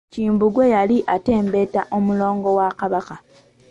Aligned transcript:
Kimbugwe 0.13 0.65
yali 0.75 0.97
atembeeta 1.15 1.81
omulongo 1.97 2.49
wa 2.59 2.67
kabaka. 2.79 3.15